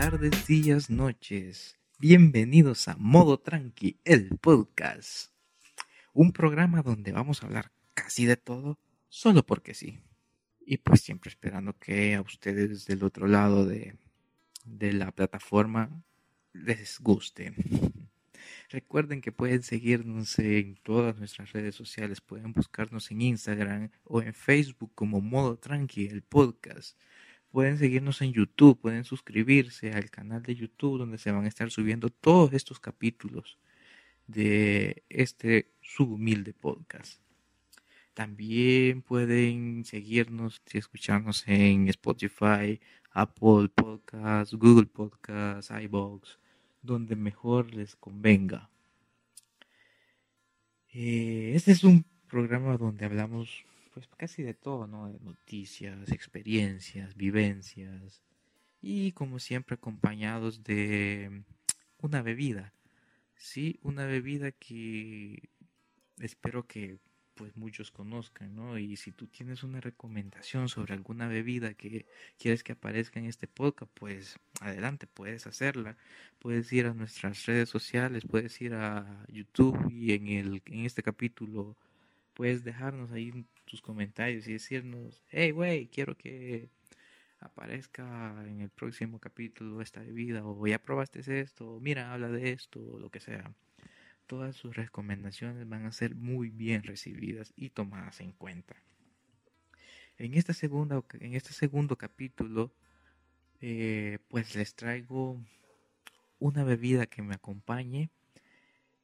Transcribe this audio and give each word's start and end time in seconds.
tardes, 0.00 0.46
días, 0.46 0.88
noches. 0.88 1.78
Bienvenidos 1.98 2.88
a 2.88 2.96
Modo 2.96 3.38
Tranqui, 3.38 4.00
el 4.06 4.30
podcast. 4.38 5.30
Un 6.14 6.32
programa 6.32 6.80
donde 6.80 7.12
vamos 7.12 7.42
a 7.42 7.46
hablar 7.46 7.70
casi 7.92 8.24
de 8.24 8.38
todo, 8.38 8.78
solo 9.10 9.44
porque 9.44 9.74
sí. 9.74 10.00
Y 10.58 10.78
pues 10.78 11.02
siempre 11.02 11.28
esperando 11.28 11.76
que 11.78 12.14
a 12.14 12.22
ustedes 12.22 12.86
del 12.86 13.04
otro 13.04 13.26
lado 13.26 13.66
de, 13.66 13.98
de 14.64 14.94
la 14.94 15.12
plataforma 15.12 16.02
les 16.54 16.98
guste. 17.00 17.52
Recuerden 18.70 19.20
que 19.20 19.32
pueden 19.32 19.62
seguirnos 19.62 20.38
en 20.38 20.76
todas 20.76 21.18
nuestras 21.18 21.52
redes 21.52 21.74
sociales, 21.74 22.22
pueden 22.22 22.54
buscarnos 22.54 23.10
en 23.10 23.20
Instagram 23.20 23.90
o 24.04 24.22
en 24.22 24.32
Facebook 24.32 24.92
como 24.94 25.20
Modo 25.20 25.58
Tranqui, 25.58 26.06
el 26.06 26.22
podcast. 26.22 26.96
Pueden 27.50 27.78
seguirnos 27.78 28.22
en 28.22 28.32
YouTube, 28.32 28.80
pueden 28.80 29.04
suscribirse 29.04 29.92
al 29.92 30.08
canal 30.10 30.42
de 30.42 30.54
YouTube 30.54 30.98
donde 30.98 31.18
se 31.18 31.32
van 31.32 31.44
a 31.44 31.48
estar 31.48 31.70
subiendo 31.70 32.08
todos 32.08 32.52
estos 32.52 32.78
capítulos 32.78 33.58
de 34.28 35.02
este 35.08 35.72
subhumilde 35.80 36.52
podcast. 36.52 37.20
También 38.14 39.02
pueden 39.02 39.84
seguirnos 39.84 40.62
y 40.72 40.78
escucharnos 40.78 41.42
en 41.48 41.88
Spotify, 41.88 42.80
Apple 43.10 43.68
Podcasts, 43.74 44.54
Google 44.54 44.86
Podcasts, 44.86 45.72
iBox, 45.72 46.38
donde 46.82 47.16
mejor 47.16 47.74
les 47.74 47.96
convenga. 47.96 48.70
Eh, 50.92 51.52
este 51.54 51.72
es 51.72 51.82
un 51.82 52.04
programa 52.28 52.76
donde 52.76 53.04
hablamos 53.04 53.64
pues 54.06 54.16
casi 54.16 54.42
de 54.42 54.54
todo, 54.54 54.86
¿no? 54.86 55.08
Noticias, 55.20 56.10
experiencias, 56.10 57.14
vivencias 57.16 58.22
y 58.80 59.12
como 59.12 59.38
siempre 59.38 59.74
acompañados 59.74 60.62
de 60.64 61.42
una 61.98 62.22
bebida. 62.22 62.72
Sí, 63.36 63.78
una 63.82 64.06
bebida 64.06 64.52
que 64.52 65.50
espero 66.18 66.66
que 66.66 66.98
pues 67.34 67.56
muchos 67.56 67.90
conozcan, 67.90 68.54
¿no? 68.54 68.78
Y 68.78 68.96
si 68.96 69.12
tú 69.12 69.26
tienes 69.26 69.62
una 69.64 69.80
recomendación 69.80 70.68
sobre 70.70 70.94
alguna 70.94 71.28
bebida 71.28 71.74
que 71.74 72.06
quieres 72.38 72.62
que 72.62 72.72
aparezca 72.72 73.18
en 73.20 73.26
este 73.26 73.46
podcast, 73.48 73.92
pues 73.94 74.38
adelante, 74.60 75.06
puedes 75.06 75.46
hacerla. 75.46 75.98
Puedes 76.38 76.72
ir 76.72 76.86
a 76.86 76.94
nuestras 76.94 77.44
redes 77.46 77.68
sociales, 77.68 78.24
puedes 78.26 78.58
ir 78.62 78.72
a 78.74 79.26
YouTube 79.28 79.90
y 79.90 80.12
en 80.12 80.28
el 80.28 80.62
en 80.66 80.86
este 80.86 81.02
capítulo 81.02 81.76
puedes 82.40 82.64
dejarnos 82.64 83.12
ahí 83.12 83.44
tus 83.66 83.82
comentarios 83.82 84.48
y 84.48 84.54
decirnos, 84.54 85.22
hey, 85.28 85.50
güey, 85.50 85.88
quiero 85.88 86.16
que 86.16 86.70
aparezca 87.38 88.34
en 88.46 88.62
el 88.62 88.70
próximo 88.70 89.18
capítulo 89.18 89.82
esta 89.82 90.00
bebida, 90.00 90.42
o 90.42 90.66
ya 90.66 90.78
probaste 90.78 91.20
esto, 91.38 91.78
mira, 91.82 92.14
habla 92.14 92.28
de 92.28 92.52
esto, 92.52 92.98
lo 92.98 93.10
que 93.10 93.20
sea. 93.20 93.52
Todas 94.26 94.56
sus 94.56 94.74
recomendaciones 94.74 95.68
van 95.68 95.84
a 95.84 95.92
ser 95.92 96.14
muy 96.14 96.48
bien 96.48 96.82
recibidas 96.82 97.52
y 97.56 97.68
tomadas 97.68 98.20
en 98.20 98.32
cuenta. 98.32 98.74
En, 100.16 100.32
esta 100.32 100.54
segunda, 100.54 101.04
en 101.20 101.34
este 101.34 101.52
segundo 101.52 101.96
capítulo, 101.98 102.72
eh, 103.60 104.18
pues 104.28 104.54
les 104.54 104.74
traigo 104.74 105.44
una 106.38 106.64
bebida 106.64 107.04
que 107.04 107.20
me 107.20 107.34
acompañe 107.34 108.08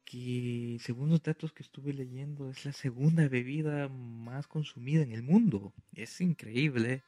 que 0.07 0.77
según 0.79 1.09
los 1.09 1.21
datos 1.21 1.51
que 1.51 1.63
estuve 1.63 1.91
leyendo 1.91 2.49
es 2.49 2.63
la 2.63 2.71
segunda 2.71 3.27
bebida 3.27 3.89
más 3.89 4.47
consumida 4.47 5.03
en 5.03 5.11
el 5.11 5.21
mundo. 5.21 5.73
Es 5.93 6.21
increíble, 6.21 7.03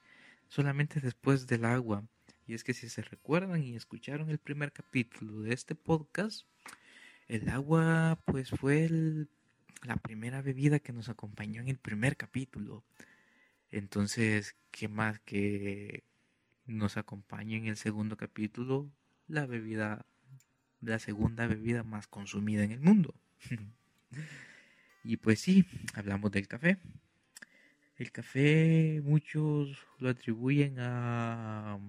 solamente 0.49 0.99
después 0.99 1.47
del 1.47 1.63
agua. 1.63 2.03
Y 2.45 2.55
es 2.55 2.65
que 2.65 2.73
si 2.73 2.89
se 2.89 3.01
recuerdan 3.01 3.63
y 3.63 3.77
escucharon 3.77 4.29
el 4.29 4.37
primer 4.37 4.73
capítulo 4.73 5.39
de 5.43 5.53
este 5.53 5.75
podcast, 5.75 6.45
el 7.29 7.47
agua 7.47 8.19
pues 8.25 8.49
fue 8.49 8.89
la 9.83 9.95
primera 9.95 10.41
bebida 10.41 10.79
que 10.79 10.91
nos 10.91 11.07
acompañó 11.07 11.61
en 11.61 11.69
el 11.69 11.77
primer 11.77 12.17
capítulo. 12.17 12.83
Entonces, 13.71 14.57
¿qué 14.71 14.89
más 14.89 15.21
que 15.21 16.03
nos 16.65 16.97
acompañe 16.97 17.55
en 17.55 17.67
el 17.67 17.77
segundo 17.77 18.17
capítulo? 18.17 18.91
La 19.29 19.45
bebida 19.45 20.05
la 20.81 20.99
segunda 20.99 21.47
bebida 21.47 21.83
más 21.83 22.07
consumida 22.07 22.63
en 22.63 22.71
el 22.71 22.79
mundo. 22.79 23.13
y 25.03 25.17
pues 25.17 25.39
sí, 25.39 25.65
hablamos 25.93 26.31
del 26.31 26.47
café. 26.47 26.77
El 27.97 28.11
café 28.11 29.01
muchos 29.03 29.77
lo 29.99 30.09
atribuyen 30.09 30.75
a 30.79 31.79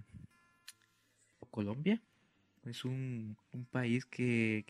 Colombia. 1.50 2.00
Es 2.66 2.84
un, 2.84 3.36
país 3.70 4.04
que, 4.04 4.64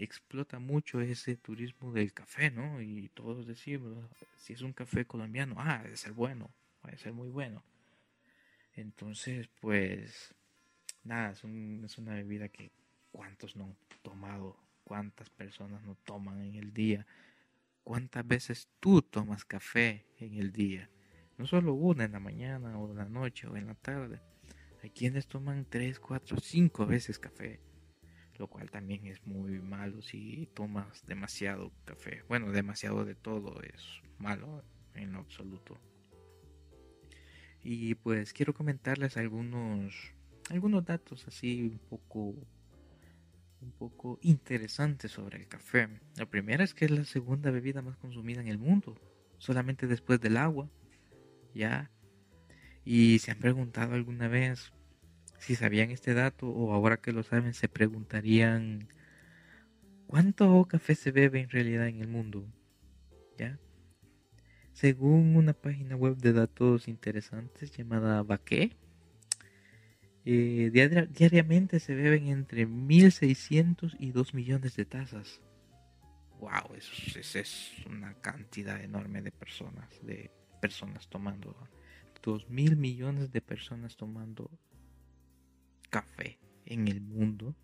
explota 0.00 0.58
mucho 0.60 1.00
ese 1.00 1.36
turismo 1.36 1.92
del 1.92 2.12
café, 2.12 2.50
¿no? 2.50 2.80
Y 2.80 3.08
todos 3.12 3.46
decimos, 3.46 4.08
si 4.36 4.52
es 4.52 4.62
un 4.62 4.72
café 4.72 5.04
colombiano, 5.04 5.56
ah, 5.58 5.80
debe 5.82 5.96
ser 5.96 6.12
bueno, 6.12 6.50
debe 6.84 6.96
ser 6.98 7.12
muy 7.12 7.28
bueno. 7.28 7.62
Entonces, 8.76 9.48
pues, 9.60 10.34
nada, 11.02 11.32
es, 11.32 11.44
es 11.44 11.98
una 11.98 12.14
bebida 12.14 12.48
que 12.48 12.70
¿Cuántos 13.14 13.54
no 13.54 13.66
han 13.66 13.76
tomado? 14.02 14.56
¿Cuántas 14.82 15.30
personas 15.30 15.80
no 15.84 15.94
toman 15.94 16.40
en 16.40 16.56
el 16.56 16.74
día? 16.74 17.06
¿Cuántas 17.84 18.26
veces 18.26 18.68
tú 18.80 19.02
tomas 19.02 19.44
café 19.44 20.04
en 20.18 20.34
el 20.34 20.50
día? 20.50 20.90
No 21.38 21.46
solo 21.46 21.74
una 21.74 22.06
en 22.06 22.10
la 22.10 22.18
mañana 22.18 22.76
o 22.76 22.90
en 22.90 22.96
la 22.96 23.04
noche 23.04 23.46
o 23.46 23.56
en 23.56 23.68
la 23.68 23.76
tarde. 23.76 24.20
Hay 24.82 24.90
quienes 24.90 25.28
toman 25.28 25.64
tres, 25.64 26.00
cuatro, 26.00 26.40
cinco 26.40 26.86
veces 26.86 27.20
café. 27.20 27.60
Lo 28.36 28.48
cual 28.48 28.72
también 28.72 29.06
es 29.06 29.24
muy 29.24 29.60
malo 29.60 30.02
si 30.02 30.48
tomas 30.52 31.06
demasiado 31.06 31.70
café. 31.84 32.24
Bueno, 32.26 32.50
demasiado 32.50 33.04
de 33.04 33.14
todo 33.14 33.62
es 33.62 34.02
malo 34.18 34.64
en 34.94 35.12
lo 35.12 35.20
absoluto. 35.20 35.78
Y 37.62 37.94
pues 37.94 38.32
quiero 38.32 38.54
comentarles 38.54 39.16
algunos 39.16 39.94
algunos 40.50 40.84
datos 40.84 41.28
así 41.28 41.62
un 41.62 41.78
poco 41.78 42.34
un 43.64 43.72
poco 43.72 44.18
interesante 44.22 45.08
sobre 45.08 45.38
el 45.38 45.48
café. 45.48 45.88
La 46.16 46.26
primera 46.26 46.62
es 46.62 46.74
que 46.74 46.84
es 46.84 46.90
la 46.90 47.04
segunda 47.04 47.50
bebida 47.50 47.82
más 47.82 47.96
consumida 47.96 48.40
en 48.40 48.48
el 48.48 48.58
mundo, 48.58 48.96
solamente 49.38 49.86
después 49.86 50.20
del 50.20 50.36
agua. 50.36 50.68
¿Ya? 51.54 51.90
Y 52.84 53.18
se 53.20 53.30
han 53.30 53.38
preguntado 53.38 53.94
alguna 53.94 54.28
vez 54.28 54.72
si 55.38 55.56
sabían 55.56 55.90
este 55.90 56.14
dato 56.14 56.48
o 56.48 56.72
ahora 56.72 56.98
que 56.98 57.12
lo 57.12 57.22
saben 57.22 57.54
se 57.54 57.68
preguntarían 57.68 58.88
¿cuánto 60.06 60.64
café 60.66 60.94
se 60.94 61.10
bebe 61.10 61.40
en 61.40 61.50
realidad 61.50 61.88
en 61.88 62.00
el 62.00 62.08
mundo? 62.08 62.46
¿Ya? 63.38 63.58
Según 64.72 65.36
una 65.36 65.52
página 65.52 65.96
web 65.96 66.16
de 66.16 66.32
datos 66.32 66.88
interesantes 66.88 67.70
llamada 67.76 68.22
Baque, 68.22 68.76
eh, 70.26 70.70
diariamente 71.10 71.80
se 71.80 71.94
beben 71.94 72.28
entre 72.28 72.66
1.600 72.66 73.96
y 73.98 74.12
2 74.12 74.34
millones 74.34 74.74
de 74.76 74.86
tazas. 74.86 75.42
¡Wow! 76.40 76.74
Eso, 76.76 77.38
es 77.38 77.72
una 77.86 78.14
cantidad 78.14 78.82
enorme 78.82 79.20
de 79.20 79.30
personas, 79.30 79.88
de 80.02 80.30
personas 80.60 81.08
tomando. 81.08 81.56
2 82.22 82.48
mil 82.48 82.76
millones 82.78 83.32
de 83.32 83.42
personas 83.42 83.96
tomando 83.96 84.50
café 85.90 86.38
en 86.64 86.88
el 86.88 87.02
mundo. 87.02 87.54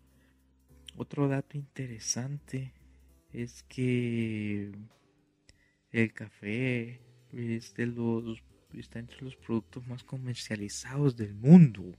Otro 0.97 1.27
dato 1.27 1.57
interesante 1.57 2.73
es 3.33 3.63
que 3.63 4.71
el 5.89 6.13
café 6.13 7.01
es 7.31 7.73
de 7.73 7.87
los 7.87 8.43
está 8.73 8.99
entre 8.99 9.21
los 9.21 9.35
productos 9.35 9.85
más 9.87 10.03
comercializados 10.03 11.17
del 11.17 11.33
mundo 11.33 11.93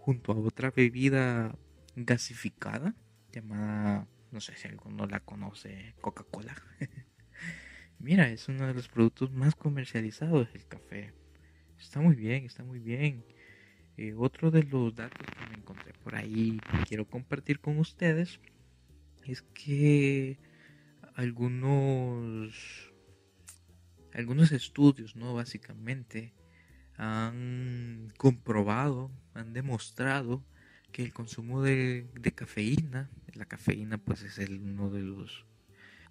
junto 0.00 0.32
a 0.32 0.36
otra 0.36 0.70
bebida 0.70 1.54
gasificada 1.94 2.94
llamada, 3.32 4.08
no 4.32 4.40
sé 4.40 4.56
si 4.56 4.66
alguno 4.66 5.06
la 5.06 5.20
conoce, 5.20 5.94
Coca-Cola. 6.00 6.56
Mira, 7.98 8.30
es 8.30 8.48
uno 8.48 8.66
de 8.66 8.74
los 8.74 8.88
productos 8.88 9.30
más 9.30 9.54
comercializados 9.54 10.48
el 10.54 10.66
café. 10.66 11.12
Está 11.78 12.00
muy 12.00 12.16
bien, 12.16 12.44
está 12.44 12.64
muy 12.64 12.78
bien. 12.78 13.24
Eh, 13.98 14.14
otro 14.16 14.50
de 14.50 14.62
los 14.62 14.94
datos 14.94 15.26
que 15.26 15.50
me 15.50 15.56
encontré 15.58 15.92
por 15.92 16.14
ahí 16.14 16.58
que 16.70 16.84
quiero 16.88 17.06
compartir 17.06 17.60
con 17.60 17.78
ustedes 17.78 18.40
es 19.24 19.42
que 19.42 20.38
algunos 21.14 22.90
algunos 24.14 24.50
estudios, 24.52 25.14
¿no? 25.14 25.34
Básicamente 25.34 26.32
han 27.00 28.12
comprobado, 28.18 29.10
han 29.32 29.54
demostrado 29.54 30.44
que 30.92 31.02
el 31.02 31.14
consumo 31.14 31.62
de, 31.62 32.06
cafeína, 32.34 33.08
la 33.32 33.46
cafeína 33.46 33.96
pues 33.96 34.22
es 34.22 34.38
el, 34.38 34.60
uno 34.60 34.90
de 34.90 35.00
los 35.00 35.46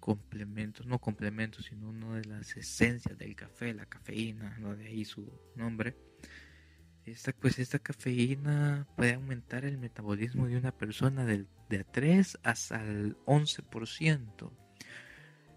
complementos, 0.00 0.86
no 0.86 0.98
complementos, 0.98 1.66
sino 1.66 1.90
una 1.90 2.16
de 2.16 2.24
las 2.24 2.56
esencias 2.56 3.16
del 3.16 3.36
café, 3.36 3.72
la 3.72 3.86
cafeína, 3.86 4.58
¿no? 4.58 4.74
de 4.74 4.88
ahí 4.88 5.04
su 5.04 5.30
nombre, 5.54 5.96
esta, 7.06 7.32
pues 7.32 7.60
esta 7.60 7.78
cafeína 7.78 8.88
puede 8.96 9.14
aumentar 9.14 9.64
el 9.64 9.78
metabolismo 9.78 10.48
de 10.48 10.56
una 10.56 10.72
persona 10.72 11.24
del, 11.24 11.46
de 11.68 11.84
3 11.84 12.40
hasta 12.42 12.82
el 12.84 13.16
11%. 13.26 14.50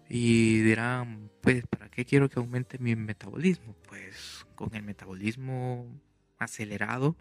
Y 0.08 0.60
dirán, 0.60 1.30
pues, 1.40 1.66
¿para 1.66 1.88
qué 1.88 2.04
quiero 2.04 2.28
que 2.28 2.38
aumente 2.38 2.78
mi 2.78 2.94
metabolismo? 2.94 3.74
Pues 3.88 4.46
con 4.54 4.74
el 4.74 4.82
metabolismo 4.82 5.86
acelerado, 6.38 7.16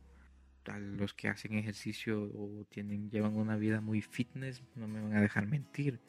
los 0.97 1.13
que 1.13 1.29
hacen 1.29 1.53
ejercicio 1.53 2.23
o 2.23 2.65
tienen, 2.69 3.09
llevan 3.09 3.35
una 3.35 3.55
vida 3.55 3.81
muy 3.81 4.01
fitness, 4.01 4.63
no 4.75 4.87
me 4.87 5.01
van 5.01 5.15
a 5.15 5.21
dejar 5.21 5.47
mentir. 5.47 5.99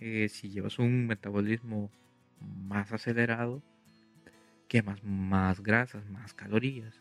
Eh, 0.00 0.28
si 0.28 0.50
llevas 0.50 0.78
un 0.78 1.06
metabolismo 1.06 1.90
más 2.40 2.92
acelerado, 2.92 3.62
quemas 4.68 5.02
más 5.02 5.62
grasas, 5.62 6.08
más 6.08 6.34
calorías. 6.34 7.00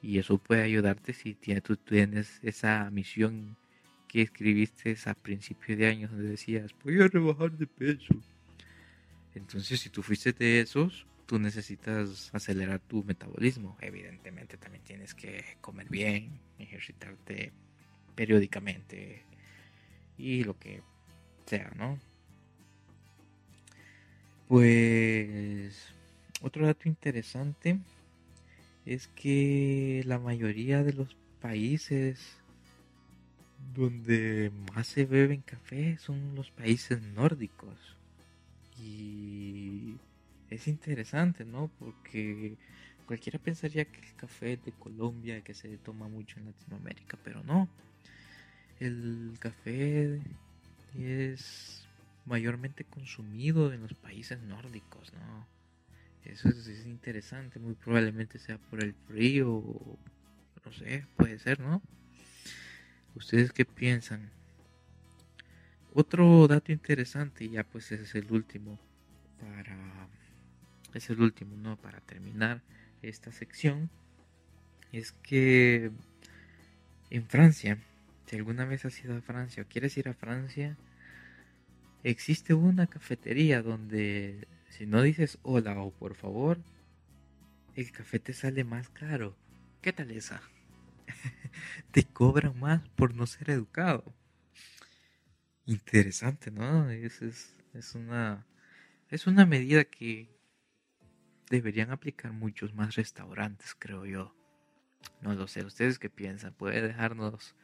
Y 0.00 0.18
eso 0.18 0.38
puede 0.38 0.62
ayudarte 0.62 1.12
si 1.12 1.34
tú 1.34 1.76
tienes 1.76 2.40
esa 2.42 2.90
misión 2.90 3.56
que 4.08 4.22
escribiste 4.22 4.96
a 5.06 5.14
principios 5.14 5.78
de 5.78 5.86
años 5.86 6.10
donde 6.10 6.30
decías, 6.30 6.74
voy 6.82 7.00
a 7.00 7.08
rebajar 7.08 7.52
de 7.52 7.66
peso. 7.66 8.14
Entonces, 9.34 9.80
si 9.80 9.90
tú 9.90 10.02
fuiste 10.02 10.32
de 10.32 10.60
esos, 10.60 11.06
tú 11.26 11.38
necesitas 11.38 12.30
acelerar 12.34 12.80
tu 12.80 13.02
metabolismo. 13.04 13.76
Evidentemente, 13.80 14.56
también 14.56 14.84
tienes 14.84 15.14
que 15.14 15.56
comer 15.60 15.88
bien, 15.88 16.40
ejercitarte 16.58 17.52
periódicamente 18.14 19.24
y 20.18 20.44
lo 20.44 20.58
que 20.58 20.82
sea, 21.46 21.72
¿no? 21.76 21.98
Pues 24.48 25.94
otro 26.42 26.66
dato 26.66 26.88
interesante 26.88 27.78
es 28.84 29.08
que 29.08 30.02
la 30.04 30.18
mayoría 30.18 30.82
de 30.82 30.92
los 30.92 31.16
países 31.40 32.36
donde 33.74 34.52
más 34.74 34.88
se 34.88 35.06
beben 35.06 35.40
café 35.40 35.96
son 35.98 36.34
los 36.34 36.50
países 36.50 37.00
nórdicos. 37.00 37.96
Y 38.78 39.96
es 40.50 40.68
interesante, 40.68 41.44
¿no? 41.44 41.70
Porque 41.78 42.56
cualquiera 43.06 43.38
pensaría 43.38 43.84
que 43.84 44.00
el 44.00 44.14
café 44.14 44.56
de 44.56 44.72
Colombia 44.72 45.42
que 45.42 45.54
se 45.54 45.76
toma 45.78 46.08
mucho 46.08 46.38
en 46.38 46.46
Latinoamérica, 46.46 47.18
pero 47.22 47.42
no. 47.42 47.68
El 48.80 49.36
café 49.38 50.20
es 50.94 51.86
mayormente 52.24 52.84
consumido 52.84 53.72
en 53.72 53.82
los 53.82 53.94
países 53.94 54.40
nórdicos, 54.42 55.12
¿no? 55.12 55.46
Eso 56.24 56.48
es, 56.48 56.86
interesante, 56.86 57.58
muy 57.58 57.74
probablemente 57.74 58.38
sea 58.38 58.58
por 58.58 58.82
el 58.82 58.94
frío, 58.94 59.62
no 60.64 60.72
sé, 60.72 61.06
puede 61.16 61.38
ser, 61.38 61.58
¿no? 61.58 61.82
¿Ustedes 63.14 63.52
qué 63.52 63.64
piensan? 63.64 64.30
Otro 65.94 66.48
dato 66.48 66.72
interesante, 66.72 67.44
y 67.44 67.50
ya 67.50 67.64
pues 67.64 67.92
ese 67.92 68.04
es 68.04 68.14
el 68.14 68.32
último 68.32 68.78
para 69.40 70.08
es 70.94 71.10
el 71.10 71.20
último, 71.20 71.56
¿no? 71.56 71.76
Para 71.76 72.00
terminar 72.00 72.62
esta 73.02 73.32
sección 73.32 73.90
es 74.92 75.12
que 75.12 75.90
en 77.10 77.26
Francia, 77.26 77.78
si 78.26 78.36
alguna 78.36 78.64
vez 78.64 78.84
has 78.84 79.02
ido 79.02 79.16
a 79.16 79.22
Francia 79.22 79.62
o 79.62 79.66
quieres 79.66 79.96
ir 79.96 80.08
a 80.08 80.14
Francia, 80.14 80.76
existe 82.04 82.54
una 82.54 82.86
cafetería 82.86 83.62
donde 83.62 84.48
si 84.68 84.86
no 84.86 85.02
dices 85.02 85.38
hola 85.42 85.78
o 85.80 85.90
por 85.90 86.14
favor, 86.14 86.58
el 87.74 87.90
café 87.90 88.18
te 88.18 88.32
sale 88.32 88.64
más 88.64 88.88
caro. 88.90 89.34
¿Qué 89.80 89.92
tal 89.92 90.10
esa? 90.10 90.42
te 91.90 92.04
cobran 92.04 92.58
más 92.58 92.82
por 92.96 93.14
no 93.14 93.26
ser 93.26 93.50
educado. 93.50 94.04
Interesante, 95.66 96.50
¿no? 96.50 96.90
Es, 96.90 97.22
es, 97.22 97.54
es, 97.74 97.94
una, 97.94 98.46
es 99.10 99.26
una 99.26 99.46
medida 99.46 99.84
que 99.84 100.28
deberían 101.50 101.90
aplicar 101.90 102.32
muchos 102.32 102.74
más 102.74 102.96
restaurantes, 102.96 103.74
creo 103.78 104.04
yo. 104.04 104.34
No 105.20 105.34
lo 105.34 105.46
sé, 105.46 105.64
¿ustedes 105.64 105.98
qué 105.98 106.10
piensan? 106.10 106.54
Puede 106.54 106.80
dejarnos 106.80 107.54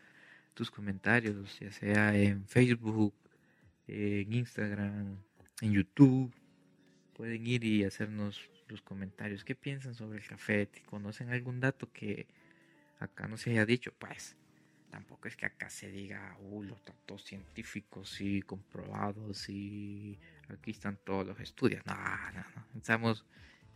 tus 0.54 0.70
comentarios, 0.70 1.58
ya 1.58 1.72
sea 1.72 2.16
en 2.16 2.46
Facebook, 2.46 3.14
en 3.86 4.32
Instagram, 4.32 5.18
en 5.60 5.72
YouTube. 5.72 6.32
Pueden 7.14 7.46
ir 7.46 7.64
y 7.64 7.84
hacernos 7.84 8.48
los 8.68 8.82
comentarios. 8.82 9.44
¿Qué 9.44 9.54
piensan 9.56 9.94
sobre 9.94 10.18
el 10.18 10.26
café? 10.26 10.68
¿Conocen 10.86 11.30
algún 11.30 11.58
dato 11.58 11.90
que 11.92 12.26
acá 13.00 13.26
no 13.26 13.36
se 13.36 13.50
haya 13.50 13.66
dicho? 13.66 13.92
Pues 13.98 14.36
tampoco 14.90 15.28
es 15.28 15.36
que 15.36 15.46
acá 15.46 15.70
se 15.70 15.90
diga, 15.90 16.36
uh, 16.40 16.62
los 16.62 16.84
datos 16.84 17.24
científicos 17.24 18.20
y 18.20 18.42
comprobados 18.42 19.48
y 19.48 20.18
aquí 20.48 20.70
están 20.70 20.98
todos 21.04 21.26
los 21.26 21.40
estudios. 21.40 21.84
No, 21.86 21.94
no, 21.94 22.44
no. 22.56 22.78
Estamos, 22.78 23.24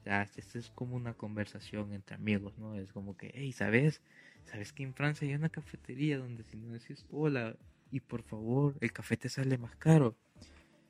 ya, 0.05 0.23
esto 0.37 0.59
es 0.59 0.71
como 0.71 0.97
una 0.97 1.15
conversación 1.15 1.93
entre 1.93 2.17
amigos, 2.17 2.59
¿no? 2.59 2.75
Es 2.75 2.93
como 2.93 3.17
que, 3.17 3.31
hey, 3.35 3.53
¿sabes? 3.53 4.01
¿Sabes 4.45 4.73
que 4.73 4.83
en 4.83 4.95
Francia 4.95 5.27
hay 5.29 5.35
una 5.35 5.49
cafetería 5.49 6.19
donde 6.19 6.43
si 6.45 6.57
no 6.57 6.73
decís 6.73 7.07
hola 7.11 7.57
y 7.91 8.01
por 8.01 8.23
favor 8.23 8.77
el 8.81 8.93
café 8.93 9.17
te 9.17 9.29
sale 9.29 9.59
más 9.59 9.77
caro. 9.77 10.17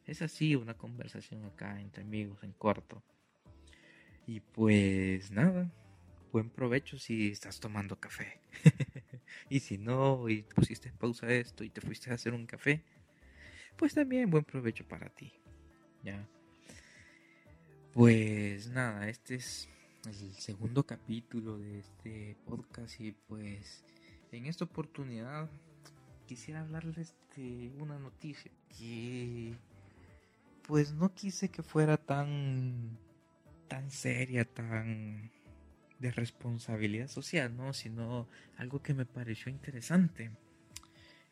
Es 0.06 0.22
así 0.22 0.56
una 0.56 0.74
conversación 0.74 1.44
acá 1.44 1.80
entre 1.80 2.02
amigos 2.02 2.42
en 2.42 2.52
corto. 2.52 3.02
Y 4.26 4.40
pues 4.40 5.30
nada, 5.30 5.70
buen 6.32 6.48
provecho 6.48 6.98
si 6.98 7.30
estás 7.30 7.60
tomando 7.60 7.98
café. 7.98 8.40
y 9.48 9.60
si 9.60 9.78
no, 9.78 10.28
y 10.28 10.42
pusiste 10.42 10.88
en 10.88 10.96
pausa 10.96 11.30
esto 11.32 11.64
y 11.64 11.70
te 11.70 11.80
fuiste 11.80 12.10
a 12.10 12.14
hacer 12.14 12.34
un 12.34 12.46
café, 12.46 12.82
pues 13.76 13.94
también 13.94 14.30
buen 14.30 14.44
provecho 14.44 14.86
para 14.86 15.08
ti. 15.08 15.32
Ya. 16.02 16.26
Pues 17.92 18.68
nada, 18.70 19.08
este 19.08 19.34
es 19.34 19.68
el 20.06 20.34
segundo 20.34 20.84
capítulo 20.84 21.58
de 21.58 21.78
este 21.78 22.36
podcast 22.46 23.00
y 23.00 23.12
pues 23.12 23.84
en 24.32 24.46
esta 24.46 24.64
oportunidad 24.64 25.48
quisiera 26.26 26.60
hablarles 26.60 27.14
de 27.36 27.70
una 27.78 27.98
noticia 27.98 28.50
que 28.78 29.54
pues 30.66 30.92
no 30.92 31.14
quise 31.14 31.50
que 31.50 31.62
fuera 31.62 31.96
tan 31.96 32.98
tan 33.68 33.90
seria, 33.90 34.44
tan 34.44 35.30
de 36.02 36.10
responsabilidad 36.10 37.08
social, 37.08 37.56
¿no? 37.56 37.72
Sino 37.72 38.28
algo 38.56 38.82
que 38.82 38.92
me 38.92 39.06
pareció 39.06 39.50
interesante. 39.50 40.32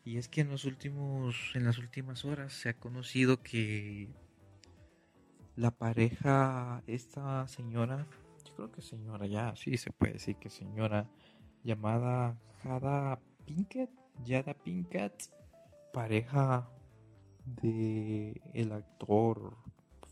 Y 0.03 0.17
es 0.17 0.27
que 0.27 0.41
en 0.41 0.49
los 0.49 0.65
últimos 0.65 1.35
en 1.53 1.65
las 1.65 1.77
últimas 1.77 2.25
horas 2.25 2.53
se 2.53 2.69
ha 2.69 2.73
conocido 2.73 3.43
que 3.43 4.09
la 5.55 5.69
pareja 5.69 6.81
esta 6.87 7.47
señora, 7.47 8.07
yo 8.45 8.55
creo 8.55 8.71
que 8.71 8.81
señora 8.81 9.27
ya, 9.27 9.55
sí 9.55 9.77
se 9.77 9.91
puede 9.91 10.13
decir 10.13 10.37
que 10.37 10.49
señora 10.49 11.07
llamada 11.63 12.39
Jada 12.63 13.19
Pinkett 13.45 13.91
Yada 14.23 14.53
Pinkett, 14.53 15.29
pareja 15.93 16.69
de 17.45 18.39
el 18.53 18.71
actor 18.71 19.57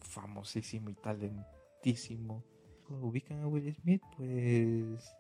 famosísimo 0.02 0.90
y 0.90 0.96
talentísimo. 0.96 2.44
Ubican 2.90 3.42
a 3.42 3.48
Will 3.48 3.74
Smith, 3.76 4.02
pues 4.18 5.16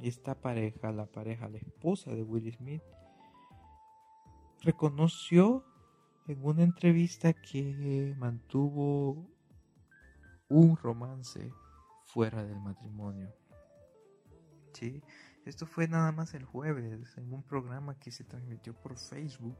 esta 0.00 0.34
pareja, 0.34 0.92
la 0.92 1.06
pareja, 1.06 1.48
la 1.48 1.58
esposa 1.58 2.12
de 2.12 2.22
Will 2.22 2.52
Smith, 2.54 2.82
reconoció 4.62 5.64
en 6.26 6.44
una 6.44 6.62
entrevista 6.62 7.32
que 7.32 8.14
mantuvo 8.16 9.28
un 10.48 10.76
romance 10.76 11.52
fuera 12.04 12.44
del 12.44 12.60
matrimonio. 12.60 13.32
¿Sí? 14.72 15.02
Esto 15.44 15.66
fue 15.66 15.88
nada 15.88 16.12
más 16.12 16.34
el 16.34 16.44
jueves 16.44 17.16
en 17.16 17.32
un 17.32 17.42
programa 17.42 17.98
que 17.98 18.12
se 18.12 18.24
transmitió 18.24 18.74
por 18.74 18.96
Facebook. 18.96 19.56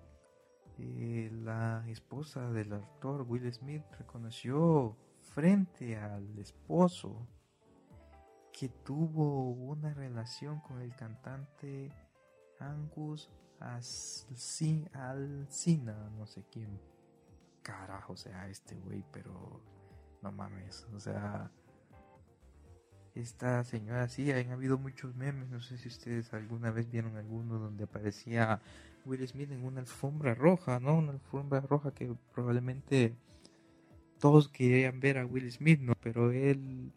Eh, 0.78 1.30
la 1.32 1.84
esposa 1.88 2.50
del 2.50 2.72
actor 2.72 3.22
Will 3.22 3.52
Smith 3.52 3.82
reconoció 3.98 4.96
frente 5.20 5.96
al 5.96 6.38
esposo 6.38 7.26
que 8.52 8.68
tuvo 8.68 9.50
una 9.50 9.94
relación 9.94 10.60
con 10.60 10.80
el 10.80 10.94
cantante 10.94 11.90
Angus 12.58 13.30
Alcina, 13.60 14.90
no 16.16 16.26
sé 16.26 16.44
quién 16.50 16.80
carajo 17.62 18.16
sea 18.16 18.48
este 18.48 18.74
güey, 18.76 19.04
pero 19.12 19.60
no 20.20 20.32
mames, 20.32 20.86
o 20.94 21.00
sea, 21.00 21.50
esta 23.14 23.62
señora 23.64 24.08
sí, 24.08 24.32
han 24.32 24.50
habido 24.50 24.78
muchos 24.78 25.14
memes, 25.14 25.48
no 25.48 25.60
sé 25.60 25.78
si 25.78 25.88
ustedes 25.88 26.32
alguna 26.34 26.70
vez 26.70 26.90
vieron 26.90 27.16
alguno 27.16 27.58
donde 27.58 27.84
aparecía 27.84 28.60
Will 29.04 29.26
Smith 29.26 29.50
en 29.52 29.64
una 29.64 29.80
alfombra 29.80 30.34
roja, 30.34 30.80
¿no? 30.80 30.98
Una 30.98 31.12
alfombra 31.12 31.60
roja 31.60 31.92
que 31.92 32.14
probablemente 32.32 33.14
todos 34.18 34.48
querían 34.48 35.00
ver 35.00 35.18
a 35.18 35.26
Will 35.26 35.50
Smith, 35.52 35.80
¿no? 35.80 35.94
Pero 36.00 36.32
él 36.32 36.92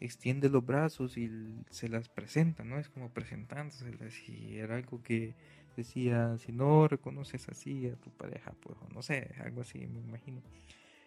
extiende 0.00 0.48
los 0.48 0.64
brazos 0.64 1.16
y 1.16 1.30
se 1.70 1.88
las 1.88 2.08
presenta, 2.08 2.64
¿no? 2.64 2.78
Es 2.78 2.88
como 2.88 3.10
presentándoselas 3.10 4.28
y 4.28 4.58
era 4.58 4.76
algo 4.76 5.02
que 5.02 5.34
decía, 5.76 6.36
si 6.38 6.52
no 6.52 6.88
reconoces 6.88 7.48
así 7.48 7.86
a 7.86 7.96
tu 7.96 8.10
pareja, 8.10 8.54
pues 8.60 8.76
no 8.92 9.02
sé, 9.02 9.34
algo 9.44 9.60
así 9.62 9.86
me 9.86 10.00
imagino 10.00 10.42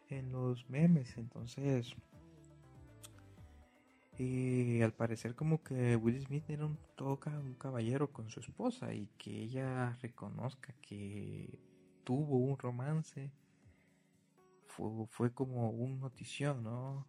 en 0.10 0.32
los 0.32 0.70
memes, 0.70 1.18
entonces 1.18 1.96
y 4.20 4.82
al 4.82 4.92
parecer 4.92 5.34
como 5.34 5.64
que 5.64 5.96
Will 5.96 6.20
Smith 6.22 6.50
era 6.50 6.66
un, 6.66 6.78
toca 6.96 7.30
un 7.40 7.54
caballero 7.54 8.12
con 8.12 8.30
su 8.30 8.42
esposa 8.42 8.94
y 8.94 9.08
que 9.18 9.32
ella 9.44 9.98
reconozca 10.02 10.74
que 10.82 11.58
tuvo 12.04 12.38
un 12.38 12.58
romance 12.58 13.32
fue, 14.68 15.08
fue 15.08 15.34
como 15.34 15.70
un 15.70 16.02
notición, 16.02 16.64
¿no? 16.64 17.08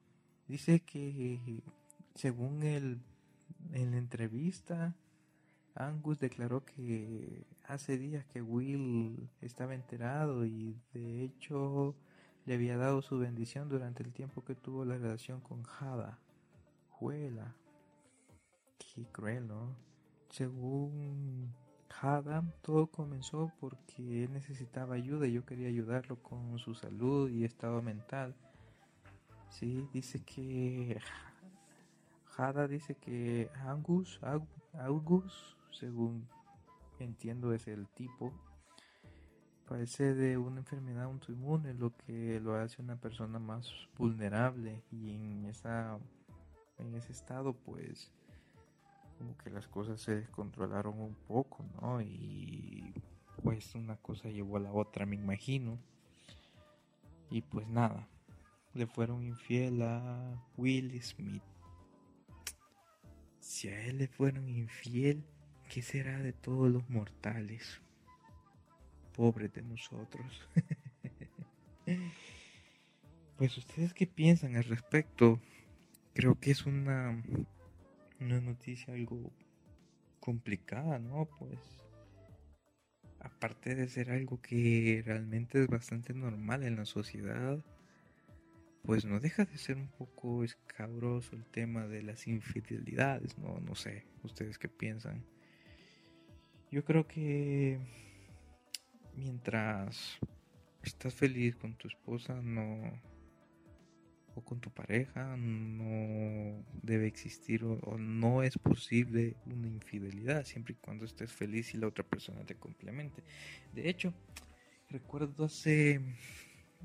Dice 0.51 0.81
que 0.81 1.63
según 2.17 2.65
el, 2.65 2.99
en 3.73 3.93
la 3.93 3.99
entrevista 3.99 4.97
Angus 5.77 6.19
declaró 6.19 6.65
que 6.65 7.47
hace 7.69 7.97
días 7.97 8.25
que 8.27 8.43
Will 8.43 9.31
estaba 9.43 9.77
enterado 9.77 10.45
y 10.45 10.77
de 10.93 11.23
hecho 11.23 11.95
le 12.47 12.55
había 12.55 12.77
dado 12.77 13.01
su 13.01 13.17
bendición 13.21 13.69
durante 13.69 14.03
el 14.03 14.13
tiempo 14.13 14.43
que 14.45 14.57
tuvo 14.57 14.85
la 14.85 14.99
relación 14.99 15.41
con 15.41 15.63
Hada. 15.79 16.19
Juela. 16.89 17.55
Qué 18.77 19.05
cruel, 19.05 19.47
¿no? 19.47 19.77
Según 20.31 21.55
Hada, 22.01 22.43
todo 22.63 22.89
comenzó 22.89 23.53
porque 23.61 24.25
él 24.25 24.33
necesitaba 24.33 24.97
ayuda 24.97 25.29
y 25.29 25.33
yo 25.35 25.45
quería 25.47 25.69
ayudarlo 25.69 26.21
con 26.21 26.59
su 26.59 26.75
salud 26.75 27.31
y 27.31 27.45
estado 27.45 27.83
mental. 27.83 28.35
Sí, 29.51 29.87
dice 29.93 30.21
que 30.21 30.99
Hada 32.37 32.67
dice 32.67 32.95
que 32.95 33.51
Angus, 33.67 34.21
Angus, 34.73 35.57
según 35.71 36.27
entiendo 36.99 37.53
es 37.53 37.67
el 37.69 37.89
tipo, 37.89 38.33
padece 39.69 40.15
de 40.15 40.39
una 40.39 40.61
enfermedad 40.61 41.05
autoinmune, 41.05 41.75
lo 41.75 41.95
que 41.95 42.41
lo 42.41 42.55
hace 42.55 42.81
una 42.81 42.97
persona 42.97 43.39
más 43.39 43.71
vulnerable 43.99 44.83
y 44.91 45.15
en 45.15 45.45
esa 45.47 45.99
en 46.79 46.95
ese 46.95 47.13
estado, 47.13 47.53
pues 47.53 48.11
como 49.19 49.37
que 49.37 49.51
las 49.51 49.69
cosas 49.69 50.01
se 50.01 50.17
descontrolaron 50.17 50.99
un 50.99 51.15
poco, 51.15 51.65
¿no? 51.81 52.01
Y 52.01 52.95
pues 53.43 53.75
una 53.75 53.97
cosa 53.97 54.31
llevó 54.31 54.57
a 54.57 54.61
la 54.61 54.73
otra, 54.73 55.05
me 55.05 55.17
imagino. 55.17 55.79
Y 57.29 57.43
pues 57.43 57.69
nada, 57.69 58.09
le 58.75 58.87
fueron 58.87 59.23
infiel 59.23 59.83
a 59.83 60.43
Will 60.57 61.01
Smith. 61.03 61.43
Si 63.41 63.69
a 63.69 63.87
él 63.87 63.99
le 63.99 64.09
fueron 64.09 64.49
infiel, 64.49 65.25
¿qué 65.69 65.83
será 65.83 66.19
de 66.19 66.33
todos 66.33 66.71
los 66.71 66.89
mortales? 66.89 67.81
Pobres 69.15 69.53
de 69.53 69.63
nosotros. 69.63 70.49
pues 73.37 73.57
ustedes 73.59 73.93
qué 73.93 74.07
piensan 74.07 74.57
al 74.57 74.65
respecto? 74.65 75.41
creo 76.15 76.39
que 76.39 76.51
es 76.51 76.67
una, 76.67 77.23
una 78.21 78.41
noticia 78.41 78.95
algo 78.95 79.33
complicada, 80.21 80.99
¿no? 80.99 81.27
Pues 81.39 81.59
aparte 83.21 83.75
de 83.75 83.89
ser 83.89 84.11
algo 84.11 84.41
que 84.41 85.03
realmente 85.05 85.63
es 85.63 85.69
bastante 85.69 86.15
normal 86.15 86.63
en 86.65 86.77
la 86.77 86.85
sociedad, 86.85 87.65
pues 88.83 89.05
no 89.05 89.21
deja 89.21 89.45
de 89.45 89.59
ser 89.59 89.77
un 89.77 89.89
poco 89.89 90.45
escabroso 90.45 91.37
el 91.37 91.45
tema 91.45 91.87
de 91.87 92.03
las 92.03 92.27
infidelidades, 92.27 93.39
¿no? 93.39 93.61
No 93.61 93.75
sé, 93.75 94.07
ustedes 94.23 94.59
qué 94.59 94.69
piensan. 94.69 95.25
Yo 96.71 96.85
creo 96.85 97.07
que 97.07 97.79
mientras 99.15 100.19
estás 100.83 101.15
feliz 101.15 101.57
con 101.57 101.77
tu 101.77 101.89
esposa, 101.89 102.41
no, 102.43 103.01
o 104.35 104.45
con 104.45 104.61
tu 104.61 104.71
pareja 104.71 105.37
no 105.37 106.65
debe 106.83 107.07
existir 107.07 107.65
o, 107.65 107.99
no 107.99 108.43
es 108.43 108.57
posible 108.59 109.37
una 109.47 109.67
infidelidad 109.67 110.45
siempre 110.45 110.75
y 110.75 110.77
cuando 110.77 111.05
estés 111.05 111.33
feliz 111.33 111.75
y 111.75 111.79
la 111.79 111.89
otra 111.89 112.05
persona 112.05 112.45
te 112.45 112.55
complemente. 112.55 113.23
De 113.73 113.89
hecho, 113.89 114.15
recuerdo 114.89 115.45
hace, 115.45 116.01